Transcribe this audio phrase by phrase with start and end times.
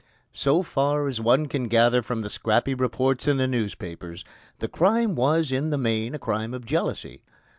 [0.33, 4.25] So far as one can gather from the scrappy reports in the newspapers,
[4.57, 7.21] the crime was in the main a crime of jealousy.